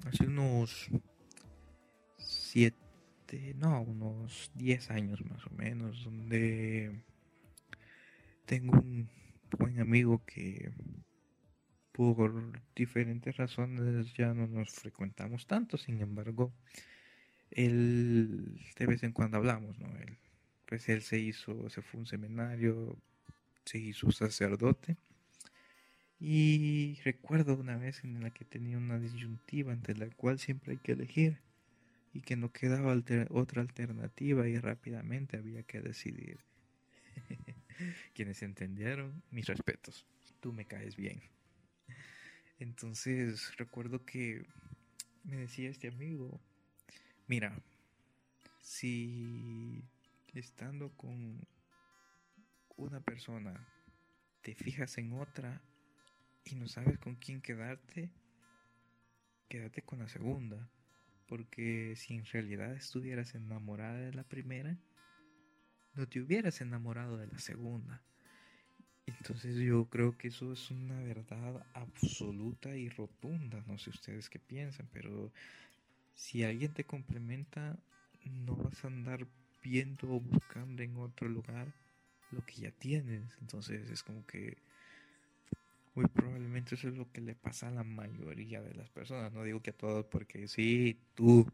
hace 0.06 0.26
unos 0.26 0.90
siete, 2.56 3.54
no, 3.58 3.82
unos 3.82 4.50
diez 4.56 4.90
años 4.90 5.20
más 5.26 5.46
o 5.46 5.50
menos, 5.50 6.06
donde 6.06 7.04
tengo 8.46 8.80
un 8.80 9.10
buen 9.60 9.82
amigo 9.82 10.24
que 10.26 10.72
por 11.92 12.62
diferentes 12.74 13.36
razones 13.36 14.14
ya 14.14 14.34
no 14.34 14.48
nos 14.48 14.70
frecuentamos 14.70 15.48
tanto, 15.48 15.78
sin 15.78 16.00
embargo, 16.00 16.54
él 17.52 18.58
de 18.80 18.86
vez 18.86 19.04
en 19.04 19.12
cuando 19.12 19.36
hablamos, 19.36 19.78
¿no? 19.78 19.94
Él, 19.98 20.18
pues 20.66 20.88
él 20.88 21.02
se 21.02 21.20
hizo, 21.20 21.70
se 21.70 21.82
fue 21.82 21.98
a 21.98 22.02
un 22.04 22.08
seminario, 22.08 22.98
se 23.66 23.80
hizo 23.80 24.12
sacerdote. 24.12 24.96
Y 26.22 27.02
recuerdo 27.04 27.56
una 27.56 27.76
vez 27.76 28.06
en 28.06 28.22
la 28.22 28.30
que 28.30 28.46
tenía 28.46 28.78
una 28.78 28.98
disyuntiva 28.98 29.74
entre 29.74 29.98
la 29.98 30.10
cual 30.12 30.40
siempre 30.40 30.72
hay 30.72 30.78
que 30.78 30.94
elegir 30.94 31.42
y 32.16 32.22
que 32.22 32.38
no 32.38 32.52
quedaba 32.52 32.96
otra 33.30 33.62
alternativa 33.62 34.48
y 34.48 34.58
rápidamente 34.58 35.38
había 35.38 35.64
que 35.64 35.82
decidir. 35.82 36.40
Quienes 38.14 38.42
entendieron, 38.42 39.22
mis 39.32 39.48
respetos. 39.48 40.06
Tú 40.40 40.54
me 40.54 40.66
caes 40.66 40.96
bien. 40.96 41.22
Entonces 42.58 43.56
recuerdo 43.58 44.06
que 44.06 44.46
me 45.26 45.36
decía 45.36 45.70
este 45.70 45.90
amigo, 45.90 46.40
Mira, 47.28 47.60
si 48.62 49.84
estando 50.36 50.92
con 50.96 51.46
una 52.78 53.00
persona 53.02 53.68
te 54.42 54.54
fijas 54.54 55.00
en 55.00 55.12
otra 55.14 55.60
y 56.44 56.54
no 56.54 56.68
sabes 56.68 57.00
con 57.00 57.16
quién 57.16 57.42
quedarte, 57.42 58.12
quédate 59.50 59.82
con 59.82 60.00
la 60.00 60.08
segunda. 60.08 60.70
Porque 61.28 61.96
si 61.96 62.16
en 62.16 62.26
realidad 62.26 62.74
estuvieras 62.74 63.36
enamorada 63.36 63.98
de 63.98 64.14
la 64.14 64.24
primera, 64.24 64.78
no 65.96 66.08
te 66.08 66.22
hubieras 66.22 66.62
enamorado 66.62 67.18
de 67.18 67.28
la 67.28 67.40
segunda. 67.40 68.02
Entonces 69.06 69.56
yo 69.58 69.86
creo 69.86 70.18
que 70.18 70.30
eso 70.30 70.54
es 70.54 70.72
una 70.72 71.00
verdad 71.02 71.66
absoluta 71.74 72.76
y 72.76 72.90
rotunda. 72.90 73.64
No 73.68 73.78
sé 73.78 73.92
ustedes 73.92 74.30
qué 74.30 74.40
piensan, 74.40 74.88
pero 74.92 75.32
si 76.16 76.44
alguien 76.44 76.74
te 76.74 76.86
complementa, 76.86 77.78
no 78.24 78.56
vas 78.56 78.84
a 78.84 78.88
andar 78.88 79.28
viendo 79.64 80.12
o 80.12 80.20
buscando 80.20 80.84
en 80.84 80.98
otro 80.98 81.28
lugar 81.28 81.68
lo 82.32 82.44
que 82.46 82.56
ya 82.62 82.72
tienes. 82.72 83.38
Entonces 83.42 83.90
es 83.90 84.04
como 84.04 84.26
que 84.26 84.58
muy 85.96 86.08
probablemente 86.08 86.76
eso 86.76 86.90
es 86.90 86.96
lo 86.96 87.10
que 87.12 87.22
le 87.22 87.36
pasa 87.36 87.70
a 87.70 87.72
la 87.72 87.84
mayoría 87.84 88.62
de 88.62 88.74
las 88.74 88.90
personas. 88.90 89.32
No 89.32 89.44
digo 89.44 89.62
que 89.62 89.70
a 89.72 89.78
todos, 89.78 90.06
porque 90.06 90.48
sí, 90.50 91.00
tú, 91.16 91.50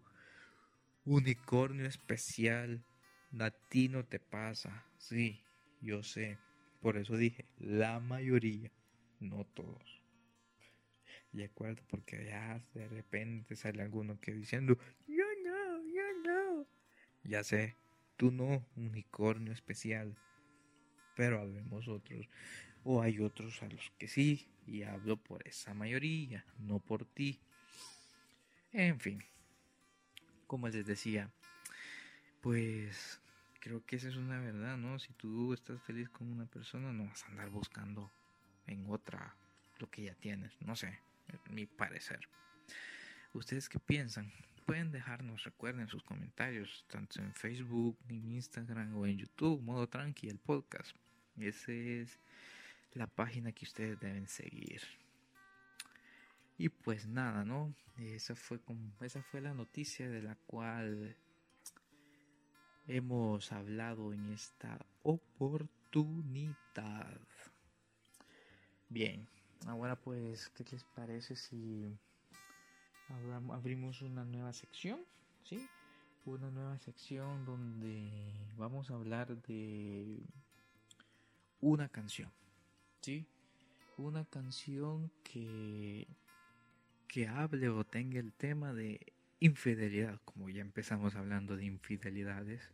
unicornio 1.05 1.86
especial, 1.86 2.83
latino 3.31 4.03
te 4.03 4.19
pasa. 4.19 4.86
Sí, 4.98 5.43
yo 5.79 6.01
sé. 6.01 6.39
Por 6.81 6.98
eso 6.98 7.15
dije, 7.15 7.45
la 7.60 8.00
mayoría, 8.00 8.71
no 9.19 9.45
todos. 9.45 10.01
Y 11.33 11.43
acuerdo, 11.43 11.83
porque 11.88 12.25
ya 12.25 12.62
de 12.74 12.88
repente 12.88 13.55
sale 13.55 13.83
alguno 13.83 14.19
que 14.19 14.33
diciendo, 14.33 14.77
yo 15.07 15.24
no, 15.45 15.83
yo 15.83 16.03
no. 16.25 16.67
Ya 17.24 17.43
sé, 17.43 17.75
tú 18.17 18.31
no, 18.31 18.65
unicornio 18.75 19.53
especial. 19.53 20.17
Pero 21.15 21.39
habemos 21.39 21.88
otros. 21.88 22.27
O 22.83 23.01
hay 23.01 23.19
otros 23.19 23.61
a 23.61 23.67
los 23.67 23.91
que 23.97 24.07
sí. 24.07 24.47
Y 24.67 24.83
hablo 24.83 25.17
por 25.17 25.47
esa 25.47 25.73
mayoría, 25.73 26.45
no 26.59 26.79
por 26.79 27.05
ti. 27.05 27.39
En 28.71 29.00
fin, 29.00 29.23
como 30.47 30.69
les 30.69 30.85
decía, 30.85 31.29
pues 32.41 33.19
creo 33.59 33.85
que 33.85 33.97
esa 33.97 34.07
es 34.07 34.15
una 34.15 34.39
verdad, 34.39 34.77
¿no? 34.77 34.97
Si 35.00 35.11
tú 35.13 35.53
estás 35.53 35.81
feliz 35.81 36.09
con 36.09 36.31
una 36.31 36.45
persona, 36.45 36.93
no 36.93 37.05
vas 37.05 37.23
a 37.23 37.27
andar 37.27 37.50
buscando 37.50 38.11
en 38.67 38.85
otra 38.89 39.35
lo 39.79 39.89
que 39.89 40.03
ya 40.03 40.15
tienes, 40.15 40.53
no 40.61 40.75
sé 40.75 41.00
mi 41.50 41.65
parecer. 41.65 42.27
¿Ustedes 43.33 43.69
qué 43.69 43.79
piensan? 43.79 44.31
Pueden 44.65 44.91
dejarnos, 44.91 45.43
recuerden 45.43 45.88
sus 45.88 46.03
comentarios, 46.03 46.85
tanto 46.88 47.21
en 47.21 47.33
Facebook, 47.33 47.97
en 48.09 48.31
Instagram 48.31 48.95
o 48.95 49.05
en 49.05 49.17
YouTube, 49.17 49.61
modo 49.61 49.88
tranqui, 49.88 50.29
el 50.29 50.39
podcast. 50.39 50.95
Esa 51.38 51.71
es 51.71 52.19
la 52.93 53.07
página 53.07 53.51
que 53.51 53.65
ustedes 53.65 54.00
deben 54.00 54.27
seguir. 54.27 54.81
Y 56.57 56.69
pues 56.69 57.07
nada, 57.07 57.43
¿no? 57.43 57.74
Esa 57.98 58.36
fue, 58.36 58.60
como, 58.60 58.91
esa 59.01 59.21
fue 59.24 59.41
la 59.41 59.53
noticia 59.53 60.10
de 60.10 60.21
la 60.21 60.36
cual 60.36 61.15
hemos 62.88 63.51
hablado 63.51 64.13
en 64.13 64.31
esta 64.31 64.79
oportunidad. 65.03 67.19
Bien, 68.89 69.27
ahora 69.65 69.95
pues, 69.95 70.50
¿qué 70.50 70.65
les 70.71 70.83
parece 70.83 71.36
si 71.36 71.98
abrimos 73.51 74.01
una 74.01 74.25
nueva 74.25 74.53
sección? 74.53 75.01
¿Sí? 75.43 75.67
Una 76.25 76.51
nueva 76.51 76.77
sección 76.77 77.45
donde 77.45 78.31
vamos 78.57 78.91
a 78.91 78.95
hablar 78.95 79.41
de 79.43 80.21
una 81.62 81.89
canción, 81.89 82.31
¿sí? 83.01 83.27
Una 83.98 84.25
canción 84.25 85.12
que, 85.24 86.08
que 87.08 87.27
hable 87.27 87.70
o 87.70 87.84
tenga 87.84 88.20
el 88.20 88.34
tema 88.34 88.74
de 88.74 89.13
infidelidad, 89.39 90.20
como 90.25 90.50
ya 90.50 90.62
empezamos 90.62 91.15
hablando 91.15 91.58
de 91.58 91.65
infidelidades 91.65 92.72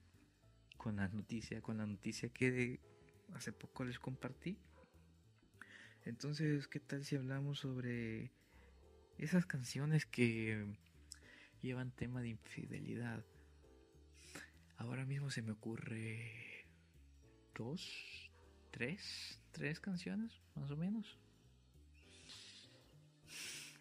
con 0.77 0.98
la 0.98 1.07
noticia, 1.07 1.62
con 1.62 1.77
la 1.77 1.86
noticia 1.86 2.29
que 2.29 2.79
hace 3.34 3.51
poco 3.51 3.84
les 3.84 4.00
compartí 4.00 4.57
entonces, 6.07 6.69
¿qué 6.69 6.79
tal 6.79 7.03
si 7.03 7.17
hablamos 7.17 7.60
sobre 7.60 8.31
esas 9.17 9.46
canciones 9.46 10.05
que 10.05 10.65
llevan 11.62 11.91
tema 11.91 12.22
de 12.22 12.29
infidelidad? 12.29 13.25
Ahora 14.77 15.05
mismo 15.05 15.29
se 15.31 15.41
me 15.41 15.51
ocurre 15.51 16.65
dos, 17.53 18.26
tres, 18.71 19.39
tres 19.51 19.79
canciones, 19.79 20.41
más 20.55 20.71
o 20.71 20.77
menos. 20.77 21.17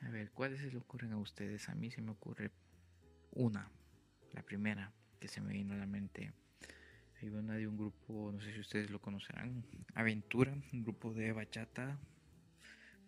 A 0.02 0.10
ver, 0.10 0.30
¿cuáles 0.30 0.60
se 0.60 0.70
le 0.70 0.78
ocurren 0.78 1.12
a 1.12 1.18
ustedes? 1.18 1.68
A 1.68 1.74
mí 1.74 1.90
se 1.90 2.02
me 2.02 2.10
ocurre 2.10 2.50
una, 3.32 3.70
la 4.32 4.42
primera 4.42 4.92
que 5.18 5.28
se 5.28 5.40
me 5.40 5.52
vino 5.52 5.74
a 5.74 5.78
la 5.78 5.86
mente. 5.86 6.32
Hay 7.20 7.28
una 7.30 7.54
de 7.54 7.66
un 7.66 7.76
grupo, 7.76 8.30
no 8.32 8.40
sé 8.40 8.52
si 8.52 8.60
ustedes 8.60 8.90
lo 8.90 9.00
conocerán, 9.00 9.64
Aventura, 9.94 10.52
un 10.72 10.82
grupo 10.82 11.14
de 11.14 11.32
bachata 11.32 11.98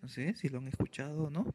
no 0.02 0.08
sé 0.08 0.34
si 0.34 0.48
lo 0.48 0.58
han 0.58 0.68
escuchado 0.68 1.24
o 1.24 1.30
no. 1.30 1.54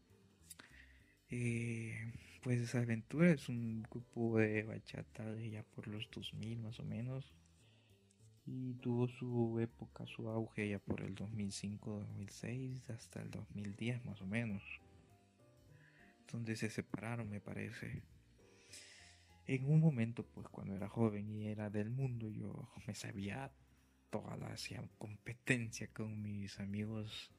Eh, 1.29 2.11
pues 2.41 2.75
aventura 2.75 3.31
es 3.31 3.47
un 3.49 3.83
grupo 3.83 4.37
de 4.37 4.63
bachata 4.63 5.23
de 5.33 5.49
ya 5.49 5.63
por 5.63 5.87
los 5.87 6.09
2000 6.11 6.59
más 6.59 6.79
o 6.79 6.83
menos. 6.83 7.33
Y 8.45 8.73
tuvo 8.75 9.07
su 9.07 9.59
época, 9.59 10.05
su 10.05 10.27
auge 10.29 10.69
ya 10.69 10.79
por 10.79 11.01
el 11.01 11.15
2005-2006 11.15 12.89
hasta 12.89 13.21
el 13.21 13.31
2010 13.31 14.05
más 14.05 14.21
o 14.21 14.25
menos. 14.25 14.63
Donde 16.31 16.55
se 16.55 16.69
separaron 16.69 17.29
me 17.29 17.39
parece. 17.39 18.03
En 19.45 19.65
un 19.65 19.79
momento 19.79 20.25
pues 20.25 20.47
cuando 20.49 20.75
era 20.75 20.89
joven 20.89 21.29
y 21.29 21.47
era 21.47 21.69
del 21.69 21.89
mundo 21.89 22.29
yo 22.29 22.69
me 22.87 22.95
sabía 22.95 23.51
toda 24.09 24.37
la 24.37 24.55
competencia 24.97 25.87
con 25.87 26.21
mis 26.21 26.59
amigos 26.59 27.31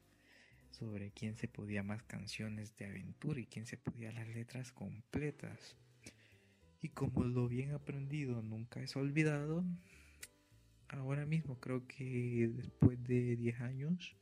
sobre 0.71 1.11
quién 1.11 1.37
se 1.37 1.47
podía 1.47 1.83
más 1.83 2.03
canciones 2.03 2.75
de 2.75 2.85
aventura 2.85 3.39
y 3.39 3.45
quién 3.45 3.65
se 3.65 3.77
podía 3.77 4.11
las 4.11 4.27
letras 4.27 4.71
completas. 4.71 5.77
Y 6.81 6.89
como 6.89 7.23
lo 7.23 7.47
bien 7.47 7.71
aprendido 7.71 8.41
nunca 8.41 8.81
es 8.81 8.95
olvidado, 8.95 9.63
ahora 10.89 11.25
mismo 11.25 11.59
creo 11.59 11.87
que 11.87 12.49
después 12.53 13.01
de 13.03 13.35
10 13.35 13.61
años, 13.61 14.15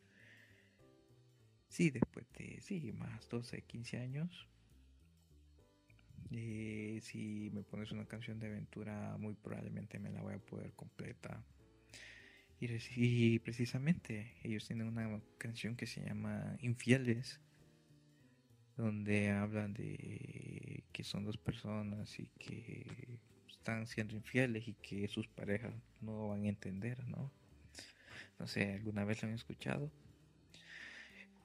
sí, 1.69 1.89
después 1.89 2.25
de, 2.33 2.61
sí, 2.61 2.91
más 2.93 3.27
12, 3.29 3.61
15 3.63 3.97
años, 3.97 4.47
eh, 6.31 6.99
si 7.01 7.51
me 7.53 7.63
pones 7.63 7.91
una 7.91 8.05
canción 8.05 8.39
de 8.39 8.47
aventura, 8.47 9.15
muy 9.19 9.35
probablemente 9.35 9.99
me 9.99 10.11
la 10.11 10.21
voy 10.21 10.33
a 10.33 10.39
poder 10.39 10.73
completa. 10.73 11.43
Y, 12.59 13.39
precisamente 13.39 14.35
ellos 14.41 14.65
tienen 14.65 14.87
una 14.87 15.21
canción 15.37 15.75
que 15.75 15.85
se 15.85 16.01
llama 16.01 16.55
Infieles, 16.61 17.41
donde 18.77 19.31
hablan 19.31 19.73
de 19.73 20.85
que 20.93 21.03
son 21.03 21.25
dos 21.25 21.37
personas 21.37 22.17
y 22.19 22.27
que 22.39 23.19
están 23.63 23.87
siendo 23.87 24.13
infieles 24.13 24.67
y 24.67 24.73
que 24.73 25.07
sus 25.07 25.25
parejas 25.29 25.73
no 26.01 26.27
van 26.27 26.43
a 26.43 26.49
entender, 26.49 27.01
¿no? 27.07 27.31
No 28.37 28.45
sé, 28.45 28.73
¿alguna 28.73 29.05
vez 29.05 29.21
lo 29.21 29.29
han 29.29 29.35
escuchado? 29.35 29.89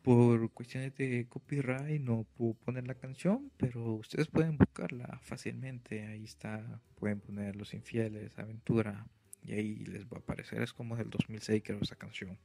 Por 0.03 0.51
cuestiones 0.51 0.97
de 0.97 1.27
copyright 1.29 2.01
no 2.03 2.27
puedo 2.37 2.55
poner 2.55 2.89
la 2.89 2.97
canción, 2.97 3.53
pero 3.57 3.95
ustedes 3.95 4.27
pueden 4.27 4.59
buscarla 4.59 5.21
fácilmente. 5.23 6.09
Ahí 6.09 6.25
está, 6.25 6.81
pueden 6.97 7.21
poner 7.21 7.55
Los 7.55 7.73
Infieles, 7.73 8.37
Aventura, 8.37 9.07
y 9.45 9.53
ahí 9.53 9.77
les 9.85 10.05
va 10.07 10.17
a 10.17 10.21
aparecer. 10.21 10.61
Es 10.61 10.73
como 10.73 10.97
del 10.97 11.11
2006 11.11 11.63
creo 11.65 11.79
esa 11.81 11.95
canción, 11.95 12.37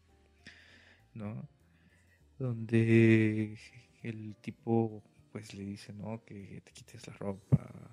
¿no? 1.16 1.50
Donde 2.38 3.58
el 4.04 4.36
tipo 4.36 5.02
pues 5.32 5.56
le 5.56 5.64
dice, 5.64 5.94
¿no? 5.94 6.24
Que 6.26 6.62
te 6.64 6.72
quites 6.74 7.08
la 7.08 7.14
ropa. 7.14 7.93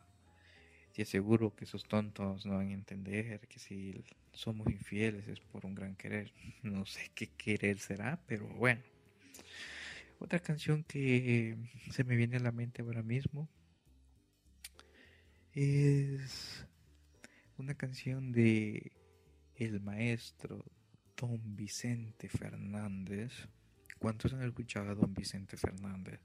Y 1.01 1.03
aseguro 1.03 1.57
que 1.57 1.65
esos 1.65 1.85
tontos 1.85 2.45
no 2.45 2.59
van 2.59 2.69
a 2.69 2.75
entender 2.75 3.41
que 3.49 3.59
si 3.59 4.05
somos 4.35 4.67
infieles 4.67 5.29
es 5.29 5.41
por 5.41 5.65
un 5.65 5.75
gran 5.75 5.97
querer. 5.97 6.31
No 6.63 6.85
sé 6.85 7.11
qué 7.15 7.29
querer 7.29 7.79
será, 7.79 8.21
pero 8.27 8.47
bueno. 8.47 8.83
Otra 10.19 10.41
canción 10.41 10.85
que 10.85 11.57
se 11.91 12.05
me 12.05 12.17
viene 12.17 12.37
a 12.37 12.41
la 12.41 12.53
mente 12.53 12.83
ahora 12.83 13.03
mismo 13.03 13.49
es 15.55 16.67
una 17.57 17.75
canción 17.77 18.31
de 18.31 18.93
el 19.55 19.81
maestro 19.81 20.63
Don 21.17 21.57
Vicente 21.57 22.29
Fernández. 22.29 23.49
¿Cuántos 23.99 24.35
han 24.35 24.43
escuchado 24.43 24.91
a 24.91 24.95
Don 24.95 25.15
Vicente 25.15 25.57
Fernández? 25.57 26.21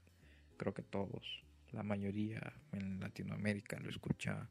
Creo 0.58 0.74
que 0.74 0.82
todos, 0.82 1.42
la 1.72 1.82
mayoría 1.82 2.52
en 2.72 3.00
Latinoamérica 3.00 3.80
lo 3.80 3.88
escucha. 3.88 4.50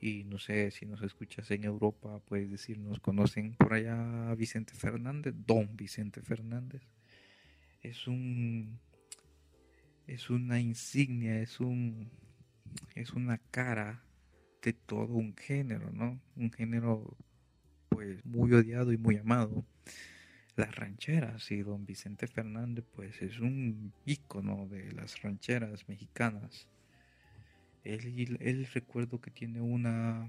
Y 0.00 0.24
no 0.24 0.38
sé 0.38 0.70
si 0.70 0.86
nos 0.86 1.02
escuchas 1.02 1.50
en 1.50 1.64
Europa, 1.64 2.20
puedes 2.20 2.50
decirnos, 2.50 3.00
¿conocen 3.00 3.54
por 3.54 3.74
allá 3.74 4.32
Vicente 4.36 4.74
Fernández? 4.74 5.34
Don 5.46 5.76
Vicente 5.76 6.22
Fernández. 6.22 6.82
Es 7.82 8.06
un 8.06 8.78
es 10.06 10.30
una 10.30 10.60
insignia, 10.60 11.40
es 11.40 11.60
un 11.60 12.10
es 12.94 13.12
una 13.12 13.38
cara 13.38 14.02
de 14.62 14.72
todo 14.72 15.14
un 15.14 15.36
género, 15.36 15.90
¿no? 15.92 16.20
Un 16.36 16.52
género 16.52 17.16
pues 17.88 18.24
muy 18.24 18.52
odiado 18.52 18.92
y 18.92 18.98
muy 18.98 19.16
amado. 19.16 19.64
Las 20.54 20.74
rancheras 20.76 21.50
y 21.50 21.62
don 21.62 21.86
Vicente 21.86 22.26
Fernández 22.28 22.84
pues 22.94 23.20
es 23.20 23.40
un 23.40 23.92
ícono 24.06 24.68
de 24.68 24.92
las 24.92 25.22
rancheras 25.22 25.88
mexicanas. 25.88 26.68
Él, 27.94 28.68
recuerdo 28.74 29.20
que 29.20 29.30
tiene 29.30 29.60
una, 29.62 30.28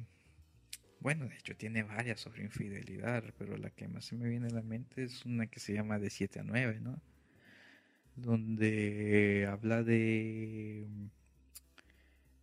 bueno 1.01 1.27
de 1.27 1.35
hecho 1.35 1.55
tiene 1.57 1.83
varias 1.83 2.21
sobre 2.21 2.43
infidelidad, 2.43 3.23
pero 3.37 3.57
la 3.57 3.69
que 3.69 3.87
más 3.87 4.05
se 4.05 4.15
me 4.15 4.29
viene 4.29 4.47
a 4.47 4.51
la 4.51 4.61
mente 4.61 5.03
es 5.03 5.25
una 5.25 5.47
que 5.47 5.59
se 5.59 5.73
llama 5.73 5.99
de 5.99 6.09
7 6.09 6.39
a 6.39 6.43
9, 6.43 6.79
¿no? 6.81 7.01
Donde 8.15 9.47
habla 9.49 9.83
de 9.83 10.87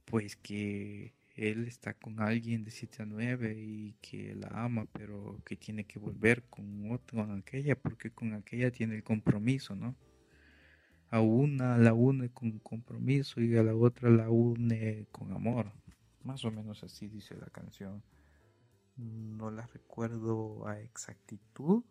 pues 0.04 0.36
que 0.36 1.12
él 1.34 1.66
está 1.66 1.94
con 1.94 2.20
alguien 2.20 2.64
de 2.64 2.70
7 2.70 3.02
a 3.02 3.06
9 3.06 3.54
y 3.58 3.94
que 4.02 4.34
la 4.34 4.48
ama, 4.48 4.86
pero 4.92 5.40
que 5.44 5.56
tiene 5.56 5.84
que 5.84 5.98
volver 5.98 6.44
con 6.44 6.90
otro, 6.92 7.18
con 7.18 7.38
aquella, 7.38 7.74
porque 7.76 8.10
con 8.10 8.34
aquella 8.34 8.70
tiene 8.70 8.96
el 8.96 9.02
compromiso, 9.02 9.74
¿no? 9.76 9.94
A 11.10 11.20
una 11.20 11.78
la 11.78 11.94
une 11.94 12.30
con 12.30 12.58
compromiso 12.58 13.40
y 13.40 13.56
a 13.56 13.62
la 13.62 13.74
otra 13.74 14.10
la 14.10 14.28
une 14.30 15.06
con 15.12 15.32
amor. 15.32 15.72
Más 16.24 16.44
o 16.44 16.50
menos 16.50 16.82
así 16.82 17.06
dice 17.06 17.36
la 17.36 17.46
canción. 17.46 18.02
No 18.96 19.50
la 19.50 19.66
recuerdo 19.66 20.66
a 20.66 20.80
exactitud, 20.80 21.84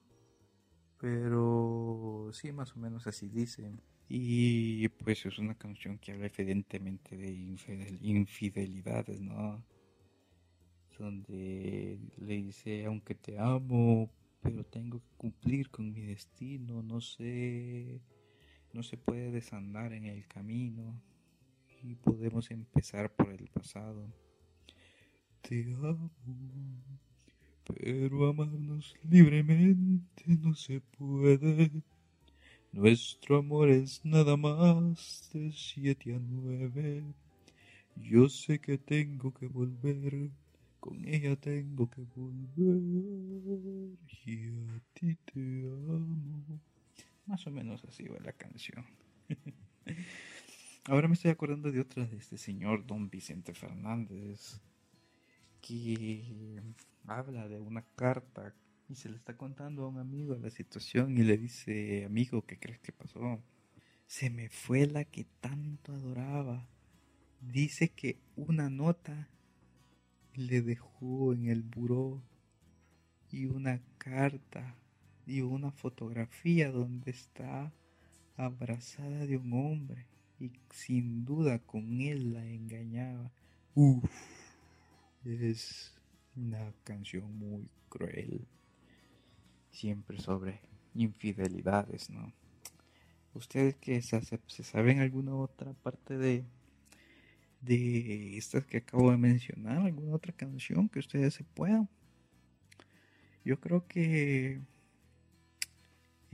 pero 0.98 2.30
sí, 2.34 2.52
más 2.52 2.76
o 2.76 2.80
menos 2.80 3.08
así 3.08 3.30
dice. 3.30 3.72
Y 4.10 4.88
pues 4.90 5.26
es 5.26 5.40
una 5.40 5.56
canción 5.56 5.98
que 5.98 6.12
habla 6.12 6.28
evidentemente 6.28 7.16
de 7.16 7.32
infidelidades, 8.02 9.22
¿no? 9.22 9.64
Donde 11.00 12.00
le 12.18 12.36
dice, 12.36 12.86
aunque 12.86 13.16
te 13.16 13.40
amo, 13.40 14.10
pero 14.42 14.64
tengo 14.64 15.00
que 15.00 15.16
cumplir 15.18 15.70
con 15.70 15.92
mi 15.92 16.02
destino, 16.02 16.84
no 16.84 17.02
sé, 17.02 18.00
no 18.76 18.84
se 18.84 18.98
puede 18.98 19.32
desandar 19.32 19.94
en 19.94 20.04
el 20.04 20.28
camino 20.28 21.02
y 21.82 21.96
podemos 21.96 22.52
empezar 22.52 23.10
por 23.10 23.32
el 23.32 23.48
pasado. 23.48 24.06
Te 25.42 25.64
amo, 25.76 26.12
pero 27.64 28.28
amarnos 28.28 28.94
libremente 29.10 30.26
no 30.28 30.54
se 30.56 30.82
puede. 30.82 31.72
Nuestro 32.74 33.38
amor 33.38 33.70
es 33.70 34.04
nada 34.04 34.36
más 34.36 35.30
de 35.34 35.54
siete 35.54 36.14
a 36.14 36.20
nueve. 36.20 37.06
Yo 37.96 38.28
sé 38.28 38.60
que 38.60 38.78
tengo 38.78 39.34
que 39.34 39.48
volver 39.48 40.32
Con 40.82 41.08
ella 41.08 41.38
tengo 41.38 41.90
que 41.90 42.04
volver 42.16 43.98
y 44.26 44.50
a 44.70 44.82
ti 44.94 45.16
te 45.26 45.42
amo. 45.80 46.75
Más 47.26 47.46
o 47.48 47.52
menos 47.52 47.84
así 47.86 48.08
va 48.08 48.20
la 48.20 48.34
canción. 48.34 48.86
Ahora 50.86 51.08
me 51.08 51.16
estoy 51.16 51.32
acordando 51.32 51.72
de 51.72 51.80
otra 51.80 52.06
de 52.06 52.18
este 52.18 52.38
señor 52.38 52.86
Don 52.86 53.10
Vicente 53.10 53.54
Fernández 53.54 54.62
que 55.62 56.62
habla 57.08 57.48
de 57.48 57.60
una 57.60 57.84
carta 57.96 58.54
y 58.88 58.96
se 58.96 59.10
le 59.10 59.16
está 59.16 59.36
contando 59.36 59.84
a 59.84 59.88
un 59.88 59.98
amigo 59.98 60.36
la 60.36 60.52
situación 60.52 61.18
y 61.18 61.24
le 61.24 61.38
dice, 61.38 62.06
amigo, 62.06 62.46
¿qué 62.46 62.60
crees 62.60 62.80
que 62.80 62.92
pasó? 62.92 63.42
Se 64.06 64.30
me 64.30 64.50
fue 64.50 64.86
la 64.86 65.06
que 65.06 65.26
tanto 65.42 65.92
adoraba. 65.92 66.68
Dice 67.42 67.90
que 67.90 68.20
una 68.36 68.70
nota 68.70 69.28
le 70.36 70.62
dejó 70.62 71.34
en 71.34 71.48
el 71.48 71.64
buró 71.64 72.22
y 73.32 73.48
una 73.48 73.82
carta 73.98 74.76
y 75.26 75.42
una 75.42 75.72
fotografía 75.72 76.72
donde 76.72 77.12
está 77.12 77.74
abrazada 78.38 79.26
de 79.26 79.38
un 79.38 79.54
hombre 79.54 80.06
y 80.40 80.52
sin 80.70 81.26
duda 81.26 81.60
con 81.60 82.02
él 82.02 82.34
la 82.34 82.46
engañaba. 82.46 83.32
Uf, 83.74 84.04
es 85.24 85.94
una 86.36 86.74
canción 86.84 87.38
muy 87.38 87.70
cruel. 87.90 88.46
Siempre 89.72 90.20
sobre 90.20 90.62
infidelidades, 90.94 92.10
¿no? 92.10 92.34
¿Ustedes 93.34 93.76
que 93.76 94.02
se, 94.02 94.22
se 94.48 94.64
saben 94.64 95.00
alguna 95.00 95.36
otra 95.36 95.74
parte 95.74 96.18
de, 96.18 96.46
de 97.60 98.38
estas 98.38 98.66
que 98.66 98.78
acabo 98.78 99.12
de 99.12 99.18
mencionar? 99.18 99.80
¿Alguna 99.80 100.16
otra 100.16 100.32
canción 100.32 100.88
que 100.88 101.00
ustedes 101.00 101.34
se 101.34 101.44
puedan? 101.44 101.90
Yo 103.44 103.60
creo 103.60 103.86
que 103.88 104.62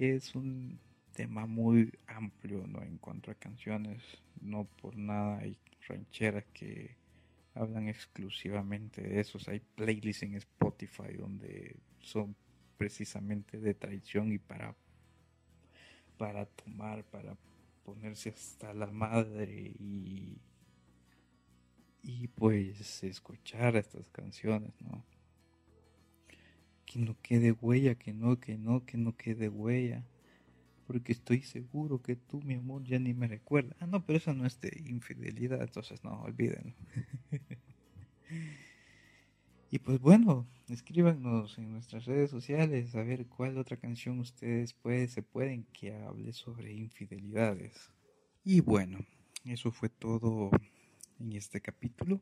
es 0.01 0.33
un 0.35 0.79
tema 1.13 1.45
muy 1.45 1.93
amplio 2.07 2.65
¿no? 2.67 2.81
en 2.81 2.97
cuanto 2.97 3.31
a 3.31 3.35
canciones. 3.35 4.01
No 4.41 4.65
por 4.81 4.95
nada 4.95 5.37
hay 5.39 5.57
rancheras 5.87 6.45
que 6.53 6.95
hablan 7.53 7.87
exclusivamente 7.87 9.01
de 9.01 9.19
esos. 9.19 9.47
Hay 9.47 9.59
playlists 9.59 10.23
en 10.23 10.35
Spotify 10.35 11.13
donde 11.17 11.75
son 11.99 12.35
precisamente 12.77 13.59
de 13.59 13.75
traición 13.75 14.31
y 14.31 14.39
para, 14.39 14.75
para 16.17 16.45
tomar, 16.47 17.03
para 17.03 17.37
ponerse 17.83 18.29
hasta 18.29 18.73
la 18.73 18.87
madre 18.87 19.73
y, 19.77 20.39
y 22.01 22.27
pues 22.29 23.03
escuchar 23.03 23.75
estas 23.75 24.09
canciones, 24.09 24.73
¿no? 24.81 25.03
Que 26.85 26.99
no 26.99 27.15
quede 27.21 27.51
huella, 27.51 27.95
que 27.95 28.13
no, 28.13 28.39
que 28.39 28.57
no, 28.57 28.85
que 28.85 28.97
no 28.97 29.15
quede 29.15 29.49
huella 29.49 30.05
porque 30.91 31.13
estoy 31.13 31.41
seguro 31.41 32.01
que 32.01 32.17
tú, 32.17 32.41
mi 32.41 32.55
amor, 32.55 32.83
ya 32.83 32.99
ni 32.99 33.13
me 33.13 33.25
recuerdas. 33.25 33.77
Ah, 33.79 33.87
no, 33.87 34.05
pero 34.05 34.17
eso 34.17 34.33
no 34.33 34.45
es 34.45 34.59
de 34.59 34.77
infidelidad, 34.85 35.61
entonces 35.61 36.03
no, 36.03 36.21
olviden. 36.21 36.75
y 39.71 39.79
pues 39.79 40.01
bueno, 40.01 40.45
escríbanos 40.67 41.57
en 41.57 41.71
nuestras 41.71 42.03
redes 42.03 42.29
sociales 42.29 42.93
a 42.93 43.03
ver 43.03 43.25
cuál 43.27 43.57
otra 43.57 43.77
canción 43.77 44.19
ustedes 44.19 44.75
se 45.07 45.23
pueden 45.23 45.63
que 45.71 45.95
hable 45.95 46.33
sobre 46.33 46.73
infidelidades. 46.73 47.89
Y 48.43 48.59
bueno, 48.59 48.99
eso 49.45 49.71
fue 49.71 49.87
todo 49.87 50.51
en 51.21 51.31
este 51.31 51.61
capítulo. 51.61 52.19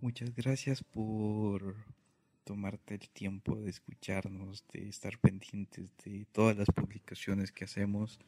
Muchas 0.00 0.32
gracias 0.32 0.84
por 0.84 1.74
tomarte 2.44 2.94
el 2.94 3.08
tiempo 3.10 3.56
de 3.56 3.70
escucharnos, 3.70 4.64
de 4.72 4.88
estar 4.88 5.18
pendientes 5.18 5.92
de 6.04 6.26
todas 6.32 6.56
las 6.56 6.68
publicaciones 6.68 7.50
que 7.50 7.64
hacemos. 7.64 8.18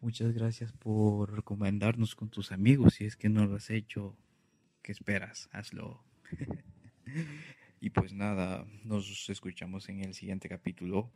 Muchas 0.00 0.32
gracias 0.32 0.72
por 0.72 1.34
recomendarnos 1.34 2.14
con 2.14 2.30
tus 2.30 2.52
amigos. 2.52 2.94
Si 2.94 3.04
es 3.04 3.16
que 3.16 3.28
no 3.28 3.46
lo 3.46 3.56
has 3.56 3.70
hecho, 3.70 4.16
¿qué 4.82 4.92
esperas? 4.92 5.48
Hazlo. 5.52 6.02
y 7.80 7.90
pues 7.90 8.12
nada, 8.12 8.66
nos 8.84 9.28
escuchamos 9.28 9.88
en 9.88 10.00
el 10.00 10.14
siguiente 10.14 10.48
capítulo 10.48 11.10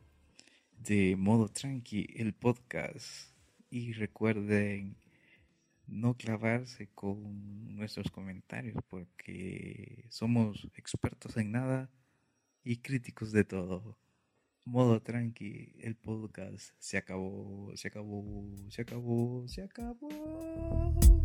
de 0.77 1.15
Modo 1.15 1.47
Tranqui, 1.47 2.07
el 2.15 2.33
podcast. 2.33 3.33
Y 3.71 3.93
recuerden 3.93 4.95
no 5.87 6.15
clavarse 6.15 6.89
con 6.93 7.75
nuestros 7.75 8.09
comentarios 8.11 8.77
porque 8.89 10.05
somos 10.09 10.67
expertos 10.75 11.37
en 11.37 11.51
nada 11.51 11.89
y 12.63 12.77
críticos 12.77 13.31
de 13.31 13.43
todo. 13.43 13.97
Modo 14.65 15.01
tranqui, 15.01 15.75
el 15.79 15.95
podcast 15.95 16.71
se 16.79 16.97
acabó, 16.97 17.71
se 17.75 17.87
acabó, 17.87 18.51
se 18.69 18.81
acabó, 18.81 19.47
se 19.47 19.61
acabó. 19.61 21.24